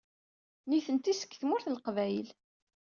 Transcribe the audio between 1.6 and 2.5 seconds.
n Leqbayel.